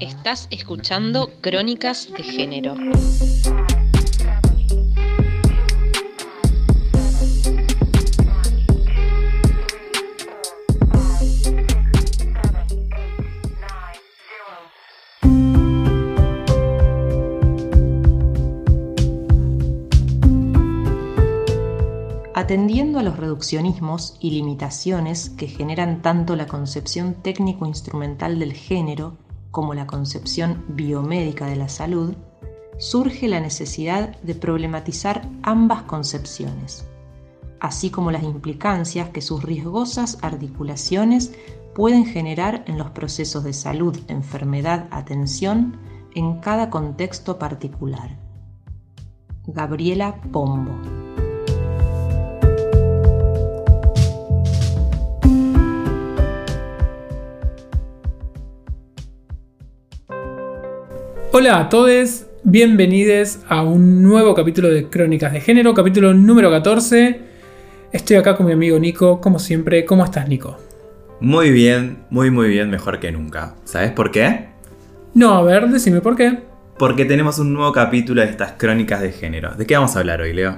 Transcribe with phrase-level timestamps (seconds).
[0.00, 2.76] Estás escuchando Crónicas de Género.
[22.34, 29.18] Atendiendo a los reduccionismos y limitaciones que generan tanto la concepción técnico-instrumental del género
[29.58, 32.14] como la concepción biomédica de la salud,
[32.78, 36.86] surge la necesidad de problematizar ambas concepciones,
[37.58, 41.32] así como las implicancias que sus riesgosas articulaciones
[41.74, 45.76] pueden generar en los procesos de salud, enfermedad, atención
[46.14, 48.16] en cada contexto particular.
[49.48, 50.70] Gabriela Pombo
[61.30, 67.20] Hola a todos, bienvenidos a un nuevo capítulo de Crónicas de Género, capítulo número 14.
[67.92, 69.84] Estoy acá con mi amigo Nico, como siempre.
[69.84, 70.56] ¿Cómo estás, Nico?
[71.20, 73.56] Muy bien, muy muy bien, mejor que nunca.
[73.64, 74.48] ¿Sabes por qué?
[75.12, 76.38] No, a ver, decime por qué.
[76.78, 79.54] Porque tenemos un nuevo capítulo de estas Crónicas de Género.
[79.54, 80.56] ¿De qué vamos a hablar hoy, Leo?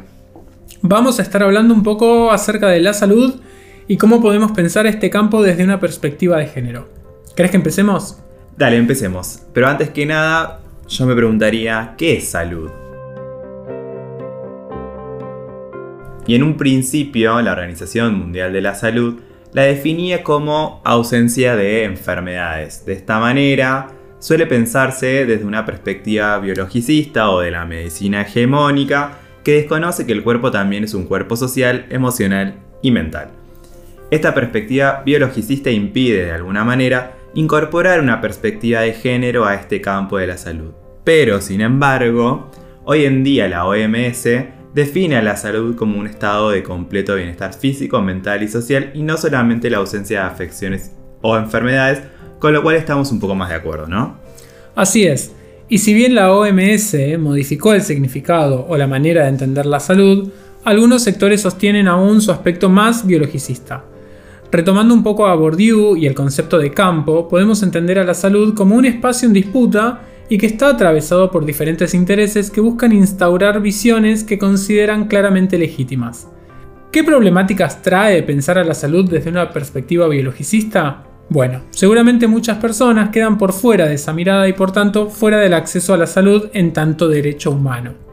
[0.83, 3.41] Vamos a estar hablando un poco acerca de la salud
[3.89, 6.89] y cómo podemos pensar este campo desde una perspectiva de género.
[7.35, 8.19] ¿Querés que empecemos?
[8.57, 9.41] Dale, empecemos.
[9.53, 10.60] Pero antes que nada,
[10.91, 12.71] yo me preguntaría, ¿qué es salud?
[16.27, 19.21] Y en un principio, la Organización Mundial de la Salud
[19.53, 22.85] la definía como ausencia de enfermedades.
[22.85, 23.89] De esta manera,
[24.19, 30.23] suele pensarse desde una perspectiva biologicista o de la medicina hegemónica que desconoce que el
[30.23, 33.31] cuerpo también es un cuerpo social, emocional y mental.
[34.11, 40.19] Esta perspectiva biologicista impide de alguna manera incorporar una perspectiva de género a este campo
[40.19, 40.73] de la salud.
[41.05, 42.51] Pero, sin embargo,
[42.85, 44.29] hoy en día la OMS
[44.75, 49.03] define a la salud como un estado de completo bienestar físico, mental y social y
[49.03, 50.93] no solamente la ausencia de afecciones
[51.23, 52.03] o enfermedades,
[52.39, 54.19] con lo cual estamos un poco más de acuerdo, ¿no?
[54.75, 55.33] Así es.
[55.69, 60.31] Y si bien la OMS modificó el significado o la manera de entender la salud,
[60.65, 63.85] algunos sectores sostienen aún su aspecto más biologicista.
[64.53, 68.55] Retomando un poco a Bourdieu y el concepto de campo, podemos entender a la salud
[68.55, 73.61] como un espacio en disputa y que está atravesado por diferentes intereses que buscan instaurar
[73.61, 76.29] visiones que consideran claramente legítimas.
[76.91, 81.05] ¿Qué problemáticas trae pensar a la salud desde una perspectiva biologicista?
[81.29, 85.55] Bueno, seguramente muchas personas quedan por fuera de esa mirada y por tanto fuera del
[85.55, 88.10] acceso a la salud en tanto derecho humano.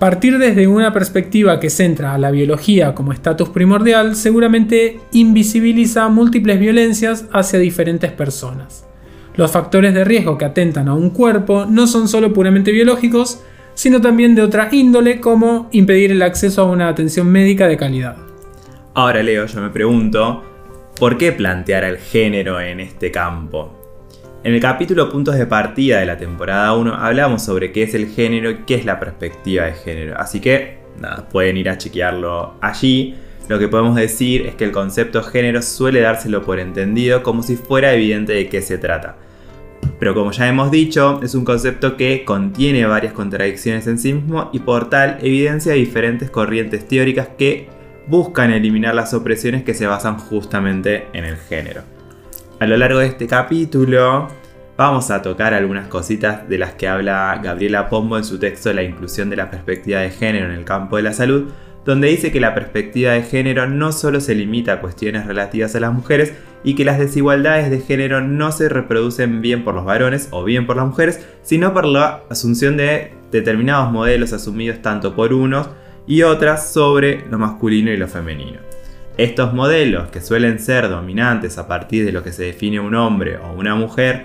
[0.00, 6.58] Partir desde una perspectiva que centra a la biología como estatus primordial seguramente invisibiliza múltiples
[6.58, 8.88] violencias hacia diferentes personas.
[9.36, 13.42] Los factores de riesgo que atentan a un cuerpo no son solo puramente biológicos,
[13.74, 18.16] sino también de otra índole como impedir el acceso a una atención médica de calidad.
[18.94, 20.42] Ahora Leo, yo me pregunto,
[20.98, 23.79] ¿por qué plantear el género en este campo?
[24.42, 28.06] En el capítulo Puntos de Partida de la temporada 1 hablamos sobre qué es el
[28.06, 30.18] género y qué es la perspectiva de género.
[30.18, 33.16] Así que, nada, pueden ir a chequearlo allí.
[33.48, 37.56] Lo que podemos decir es que el concepto género suele dárselo por entendido como si
[37.56, 39.16] fuera evidente de qué se trata.
[39.98, 44.48] Pero como ya hemos dicho, es un concepto que contiene varias contradicciones en sí mismo
[44.54, 47.68] y por tal evidencia diferentes corrientes teóricas que
[48.06, 51.99] buscan eliminar las opresiones que se basan justamente en el género.
[52.60, 54.28] A lo largo de este capítulo
[54.76, 58.82] vamos a tocar algunas cositas de las que habla Gabriela Pombo en su texto La
[58.82, 61.50] inclusión de la perspectiva de género en el campo de la salud,
[61.86, 65.80] donde dice que la perspectiva de género no solo se limita a cuestiones relativas a
[65.80, 70.28] las mujeres y que las desigualdades de género no se reproducen bien por los varones
[70.30, 75.32] o bien por las mujeres, sino por la asunción de determinados modelos asumidos tanto por
[75.32, 75.70] unos
[76.06, 78.69] y otras sobre lo masculino y lo femenino.
[79.20, 83.36] Estos modelos, que suelen ser dominantes a partir de lo que se define un hombre
[83.36, 84.24] o una mujer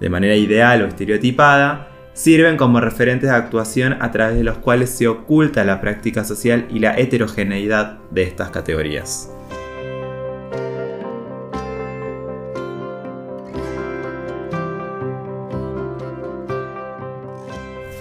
[0.00, 4.90] de manera ideal o estereotipada, sirven como referentes de actuación a través de los cuales
[4.90, 9.30] se oculta la práctica social y la heterogeneidad de estas categorías.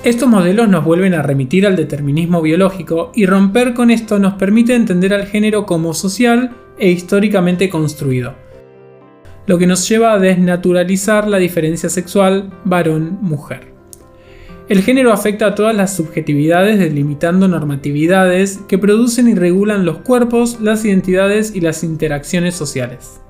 [0.04, 4.74] Estos modelos nos vuelven a remitir al determinismo biológico y romper con esto nos permite
[4.74, 8.34] entender al género como social e históricamente construido,
[9.46, 13.74] lo que nos lleva a desnaturalizar la diferencia sexual varón-mujer.
[14.70, 20.60] El género afecta a todas las subjetividades delimitando normatividades que producen y regulan los cuerpos,
[20.62, 23.22] las identidades y las interacciones sociales.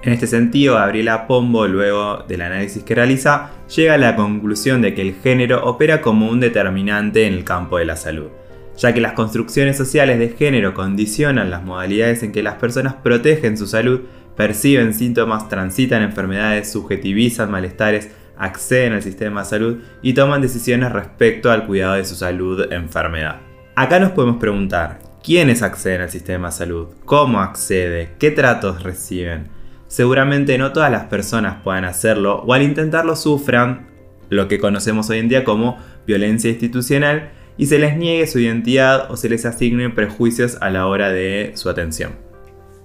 [0.00, 4.94] En este sentido, Gabriela Pombo, luego del análisis que realiza, llega a la conclusión de
[4.94, 8.28] que el género opera como un determinante en el campo de la salud,
[8.76, 13.58] ya que las construcciones sociales de género condicionan las modalidades en que las personas protegen
[13.58, 14.02] su salud,
[14.36, 21.50] perciben síntomas, transitan enfermedades, subjetivizan malestares, acceden al sistema de salud y toman decisiones respecto
[21.50, 23.40] al cuidado de su salud-enfermedad.
[23.74, 26.86] Acá nos podemos preguntar, ¿quiénes acceden al sistema de salud?
[27.04, 28.10] ¿Cómo accede?
[28.20, 29.57] ¿Qué tratos reciben?
[29.88, 33.88] Seguramente no todas las personas puedan hacerlo o al intentarlo sufran
[34.28, 39.10] lo que conocemos hoy en día como violencia institucional y se les niegue su identidad
[39.10, 42.12] o se les asignen prejuicios a la hora de su atención.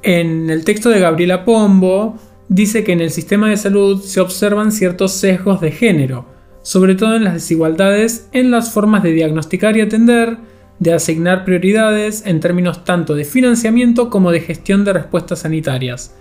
[0.01, 2.17] En el texto de Gabriela Pombo
[2.47, 6.25] dice que en el sistema de salud se observan ciertos sesgos de género,
[6.61, 10.37] sobre todo en las desigualdades en las formas de diagnosticar y atender,
[10.79, 16.15] de asignar prioridades en términos tanto de financiamiento como de gestión de respuestas sanitarias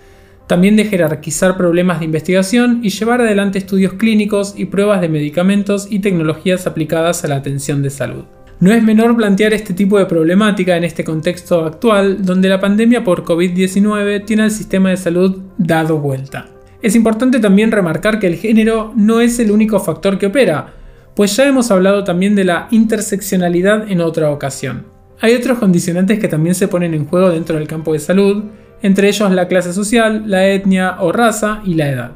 [0.46, 5.86] también de jerarquizar problemas de investigación y llevar adelante estudios clínicos y pruebas de medicamentos
[5.90, 8.24] y tecnologías aplicadas a la atención de salud.
[8.60, 13.02] No es menor plantear este tipo de problemática en este contexto actual donde la pandemia
[13.02, 16.46] por COVID-19 tiene al sistema de salud dado vuelta.
[16.80, 20.74] Es importante también remarcar que el género no es el único factor que opera,
[21.14, 24.86] pues ya hemos hablado también de la interseccionalidad en otra ocasión.
[25.20, 28.44] Hay otros condicionantes que también se ponen en juego dentro del campo de salud,
[28.82, 32.12] entre ellos la clase social, la etnia o raza y la edad.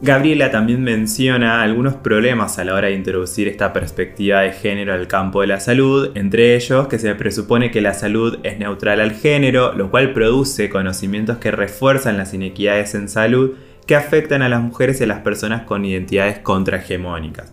[0.00, 5.08] Gabriela también menciona algunos problemas a la hora de introducir esta perspectiva de género al
[5.08, 9.12] campo de la salud, entre ellos que se presupone que la salud es neutral al
[9.12, 13.52] género, lo cual produce conocimientos que refuerzan las inequidades en salud
[13.86, 17.52] que afectan a las mujeres y a las personas con identidades contrahegemónicas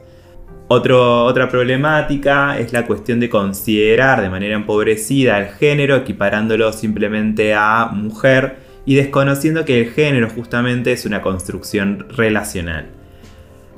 [0.71, 7.89] otra problemática es la cuestión de considerar de manera empobrecida el género, equiparándolo simplemente a
[7.91, 12.85] mujer y desconociendo que el género justamente es una construcción relacional.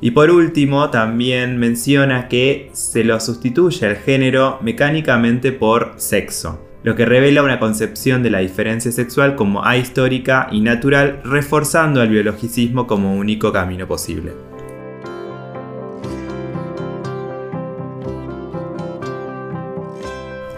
[0.01, 6.95] Y por último, también menciona que se lo sustituye el género mecánicamente por sexo, lo
[6.95, 12.85] que revela una concepción de la diferencia sexual como ahistórica y natural, reforzando el biologicismo
[12.85, 14.52] como único camino posible.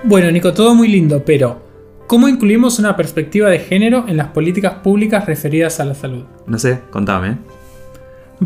[0.07, 1.63] Bueno, Nico, todo muy lindo, pero
[2.05, 6.25] ¿cómo incluimos una perspectiva de género en las políticas públicas referidas a la salud?
[6.45, 7.39] No sé, contame.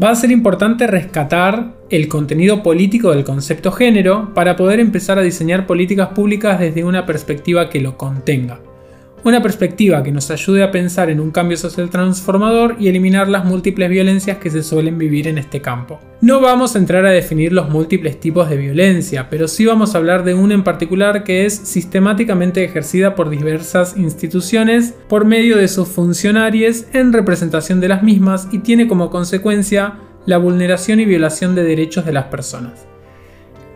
[0.01, 5.21] Va a ser importante rescatar el contenido político del concepto género para poder empezar a
[5.21, 8.61] diseñar políticas públicas desde una perspectiva que lo contenga.
[9.23, 13.43] Una perspectiva que nos ayude a pensar en un cambio social transformador y eliminar las
[13.43, 15.99] múltiples violencias que se suelen vivir en este campo.
[16.21, 19.97] No vamos a entrar a definir los múltiples tipos de violencia, pero sí vamos a
[19.97, 25.67] hablar de una en particular que es sistemáticamente ejercida por diversas instituciones por medio de
[25.67, 31.55] sus funcionarios en representación de las mismas y tiene como consecuencia la vulneración y violación
[31.55, 32.88] de derechos de las personas.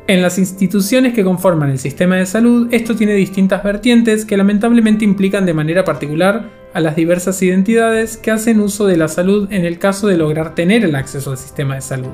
[0.06, 5.06] En las instituciones que conforman el sistema de salud, esto tiene distintas vertientes que lamentablemente
[5.06, 9.64] implican de manera particular a las diversas identidades que hacen uso de la salud en
[9.64, 12.10] el caso de lograr tener el acceso al sistema de salud.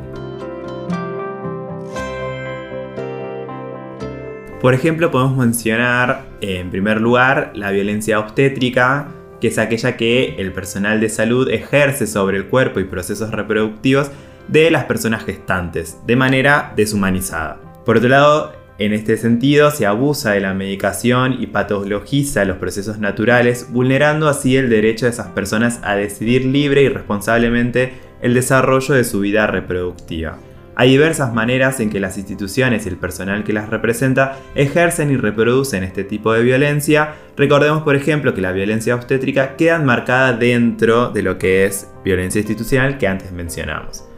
[4.62, 9.08] Por ejemplo, podemos mencionar en primer lugar la violencia obstétrica,
[9.42, 14.12] que es aquella que el personal de salud ejerce sobre el cuerpo y procesos reproductivos
[14.48, 17.69] de las personas gestantes, de manera deshumanizada.
[17.90, 23.00] Por otro lado, en este sentido, se abusa de la medicación y patologiza los procesos
[23.00, 28.94] naturales, vulnerando así el derecho de esas personas a decidir libre y responsablemente el desarrollo
[28.94, 30.38] de su vida reproductiva.
[30.76, 35.18] Hay diversas maneras en que las instituciones y el personal que las representa ejercen y
[35.18, 37.16] reproducen este tipo de violencia.
[37.36, 42.38] Recordemos, por ejemplo, que la violencia obstétrica queda enmarcada dentro de lo que es violencia
[42.38, 44.08] institucional que antes mencionamos.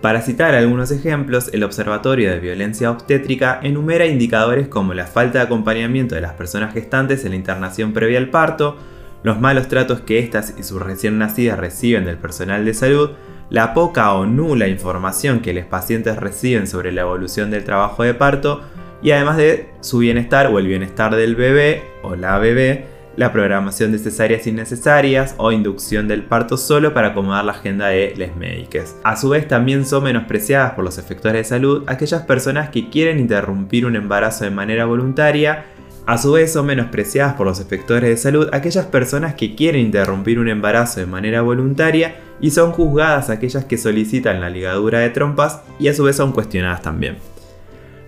[0.00, 5.44] Para citar algunos ejemplos, el Observatorio de Violencia Obstétrica enumera indicadores como la falta de
[5.44, 8.78] acompañamiento de las personas gestantes en la internación previa al parto,
[9.22, 13.10] los malos tratos que éstas y sus recién nacidas reciben del personal de salud,
[13.50, 18.14] la poca o nula información que los pacientes reciben sobre la evolución del trabajo de
[18.14, 18.62] parto
[19.02, 22.86] y además de su bienestar o el bienestar del bebé o la bebé,
[23.16, 28.14] la programación de cesáreas innecesarias o inducción del parto solo para acomodar la agenda de
[28.16, 28.96] les médicos.
[29.04, 33.18] A su vez también son menospreciadas por los efectores de salud aquellas personas que quieren
[33.18, 35.64] interrumpir un embarazo de manera voluntaria
[36.06, 40.38] a su vez son menospreciadas por los efectores de salud aquellas personas que quieren interrumpir
[40.38, 45.60] un embarazo de manera voluntaria y son juzgadas aquellas que solicitan la ligadura de trompas
[45.78, 47.18] y a su vez son cuestionadas también.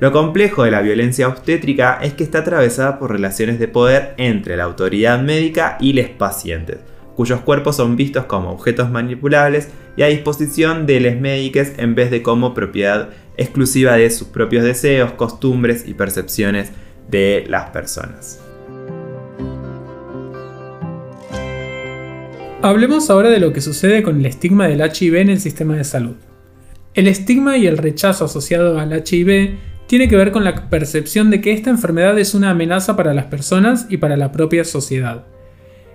[0.02, 4.56] Lo complejo de la violencia obstétrica es que está atravesada por relaciones de poder entre
[4.56, 6.78] la autoridad médica y los pacientes,
[7.14, 12.10] cuyos cuerpos son vistos como objetos manipulables y a disposición de les médicos en vez
[12.10, 16.72] de como propiedad exclusiva de sus propios deseos, costumbres y percepciones
[17.08, 18.40] de las personas.
[22.60, 25.84] Hablemos ahora de lo que sucede con el estigma del HIV en el sistema de
[25.84, 26.16] salud.
[26.94, 31.42] El estigma y el rechazo asociado al HIV tiene que ver con la percepción de
[31.42, 35.26] que esta enfermedad es una amenaza para las personas y para la propia sociedad.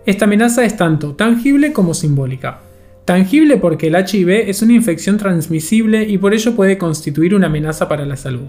[0.05, 2.59] Esta amenaza es tanto tangible como simbólica.
[3.05, 7.89] Tangible porque el HIV es una infección transmisible y por ello puede constituir una amenaza
[7.89, 8.45] para la salud.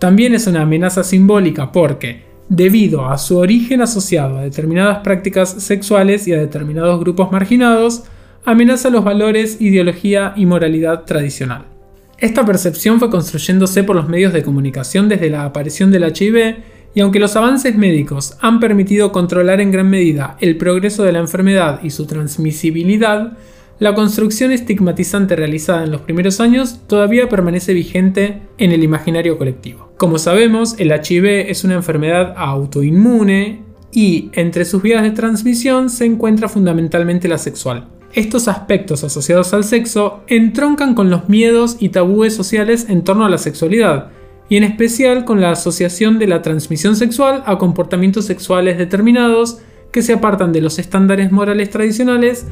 [0.00, 6.26] También es una amenaza simbólica porque, debido a su origen asociado a determinadas prácticas sexuales
[6.26, 8.02] y a determinados grupos marginados,
[8.44, 11.71] amenaza los valores, ideología y moralidad tradicional.
[12.18, 16.56] Esta percepción fue construyéndose por los medios de comunicación desde la aparición del HIV
[16.94, 21.20] y aunque los avances médicos han permitido controlar en gran medida el progreso de la
[21.20, 23.32] enfermedad y su transmisibilidad,
[23.78, 29.90] la construcción estigmatizante realizada en los primeros años todavía permanece vigente en el imaginario colectivo.
[29.96, 36.04] Como sabemos, el HIV es una enfermedad autoinmune y entre sus vías de transmisión se
[36.04, 37.88] encuentra fundamentalmente la sexual.
[38.14, 43.30] Estos aspectos asociados al sexo entroncan con los miedos y tabúes sociales en torno a
[43.30, 44.10] la sexualidad,
[44.50, 50.02] y en especial con la asociación de la transmisión sexual a comportamientos sexuales determinados que
[50.02, 52.46] se apartan de los estándares morales tradicionales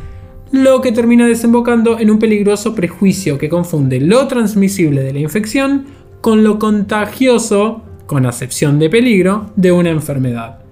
[0.50, 5.86] lo que termina desembocando en un peligroso prejuicio que confunde lo transmisible de la infección
[6.22, 10.69] con lo contagioso, con acepción de peligro, de una enfermedad.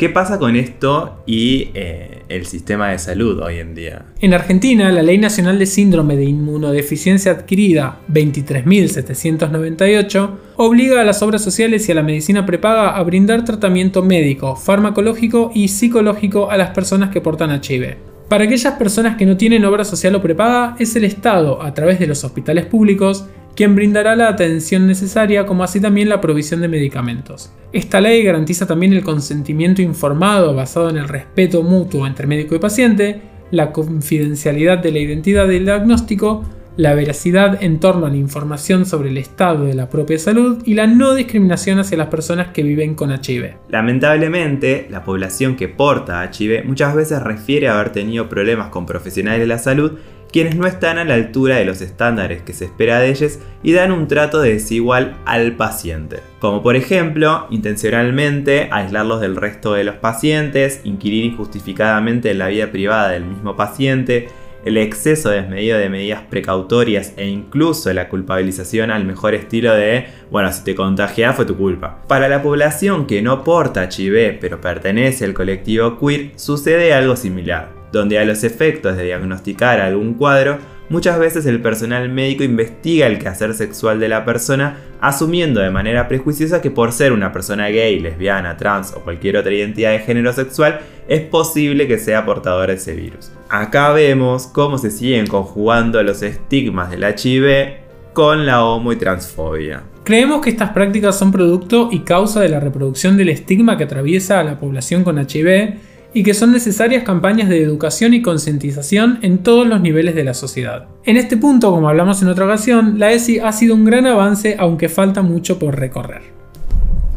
[0.00, 4.06] ¿Qué pasa con esto y eh, el sistema de salud hoy en día?
[4.22, 11.44] En Argentina, la Ley Nacional de Síndrome de Inmunodeficiencia Adquirida 23.798 obliga a las obras
[11.44, 16.70] sociales y a la medicina prepaga a brindar tratamiento médico, farmacológico y psicológico a las
[16.70, 17.98] personas que portan HIV.
[18.30, 21.98] Para aquellas personas que no tienen obra social o prepaga, es el Estado, a través
[21.98, 23.26] de los hospitales públicos,
[23.60, 27.52] quien brindará la atención necesaria como así también la provisión de medicamentos.
[27.74, 32.58] Esta ley garantiza también el consentimiento informado basado en el respeto mutuo entre médico y
[32.58, 36.42] paciente, la confidencialidad de la identidad del diagnóstico,
[36.78, 40.72] la veracidad en torno a la información sobre el estado de la propia salud y
[40.72, 43.56] la no discriminación hacia las personas que viven con HIV.
[43.68, 49.40] Lamentablemente, la población que porta HIV muchas veces refiere a haber tenido problemas con profesionales
[49.40, 49.98] de la salud
[50.30, 53.72] quienes no están a la altura de los estándares que se espera de ellos y
[53.72, 56.20] dan un trato desigual al paciente.
[56.38, 62.70] Como por ejemplo, intencionalmente aislarlos del resto de los pacientes, inquirir injustificadamente en la vida
[62.70, 64.28] privada del mismo paciente,
[64.64, 70.52] el exceso desmedido de medidas precautorias e incluso la culpabilización al mejor estilo de, bueno,
[70.52, 72.02] si te contagias fue tu culpa.
[72.06, 77.79] Para la población que no porta HIV pero pertenece al colectivo queer, sucede algo similar,
[77.92, 83.18] donde a los efectos de diagnosticar algún cuadro, muchas veces el personal médico investiga el
[83.18, 87.98] quehacer sexual de la persona, asumiendo de manera prejuiciosa que por ser una persona gay,
[87.98, 92.74] lesbiana, trans o cualquier otra identidad de género sexual, es posible que sea portador de
[92.74, 93.32] ese virus.
[93.48, 99.82] Acá vemos cómo se siguen conjugando los estigmas del HIV con la homo y transfobia.
[100.04, 104.40] Creemos que estas prácticas son producto y causa de la reproducción del estigma que atraviesa
[104.40, 105.78] a la población con HIV
[106.12, 110.34] y que son necesarias campañas de educación y concientización en todos los niveles de la
[110.34, 110.88] sociedad.
[111.04, 114.56] En este punto, como hablamos en otra ocasión, la ESI ha sido un gran avance
[114.58, 116.40] aunque falta mucho por recorrer.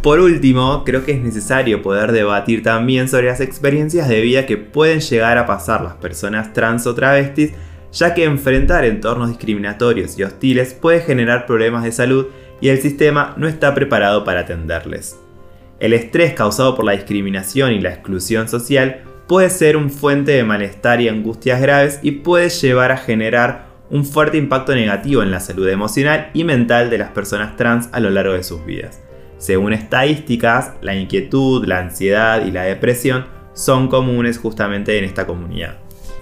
[0.04, 4.58] Por último, creo que es necesario poder debatir también sobre las experiencias de vida que
[4.58, 7.54] pueden llegar a pasar las personas trans o travestis,
[7.94, 12.26] ya que enfrentar entornos discriminatorios y hostiles puede generar problemas de salud
[12.60, 15.23] y el sistema no está preparado para atenderles.
[15.84, 20.46] El estrés causado por la discriminación y la exclusión social puede ser un fuente de
[20.46, 25.42] malestar y angustias graves y puede llevar a generar un fuerte impacto negativo en la
[25.42, 29.02] salud emocional y mental de las personas trans a lo largo de sus vidas.
[29.38, 35.80] Según estadísticas, la inquietud, la ansiedad y la depresión son comunes justamente en esta comunidad.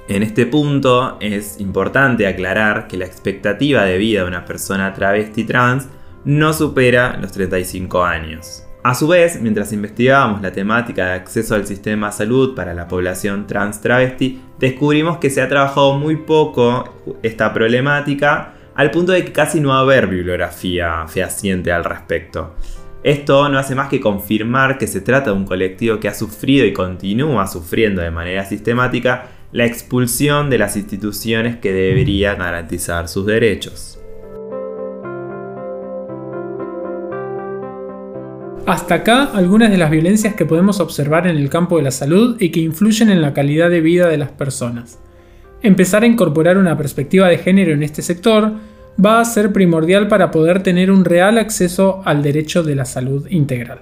[0.07, 5.43] En este punto es importante aclarar que la expectativa de vida de una persona travesti
[5.43, 5.87] trans
[6.25, 8.63] no supera los 35 años.
[8.83, 12.87] A su vez, mientras investigábamos la temática de acceso al sistema de salud para la
[12.87, 19.23] población trans travesti, descubrimos que se ha trabajado muy poco esta problemática al punto de
[19.23, 22.55] que casi no va haber bibliografía fehaciente al respecto.
[23.03, 26.65] Esto no hace más que confirmar que se trata de un colectivo que ha sufrido
[26.65, 33.27] y continúa sufriendo de manera sistemática la expulsión de las instituciones que deberían garantizar sus
[33.27, 33.99] derechos.
[38.65, 42.37] Hasta acá algunas de las violencias que podemos observar en el campo de la salud
[42.39, 44.99] y que influyen en la calidad de vida de las personas.
[45.63, 48.53] Empezar a incorporar una perspectiva de género en este sector
[49.03, 53.27] va a ser primordial para poder tener un real acceso al derecho de la salud
[53.29, 53.81] integral.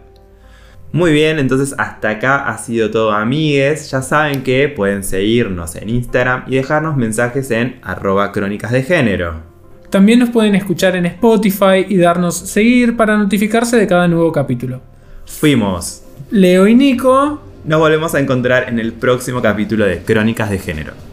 [0.92, 3.92] Muy bien, entonces hasta acá ha sido todo amigues.
[3.92, 9.49] Ya saben que pueden seguirnos en Instagram y dejarnos mensajes en arroba crónicas de género.
[9.90, 14.82] También nos pueden escuchar en Spotify y darnos seguir para notificarse de cada nuevo capítulo.
[15.26, 16.04] Fuimos.
[16.32, 17.42] Leo y Nico.
[17.66, 21.09] Nos volvemos a encontrar en el próximo capítulo de Crónicas de Género.